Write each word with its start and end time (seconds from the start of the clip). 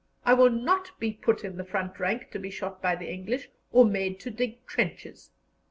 I 0.25 0.33
will 0.33 0.49
not 0.49 0.99
be 0.99 1.11
put 1.11 1.43
in 1.43 1.57
the 1.57 1.63
front 1.63 1.99
rank 1.99 2.31
to 2.31 2.39
be 2.39 2.49
shot 2.49 2.81
by 2.81 2.95
the 2.95 3.11
English, 3.13 3.49
or 3.71 3.85
made 3.85 4.19
to 4.21 4.31
dig 4.31 4.65
trenches." 4.65 5.29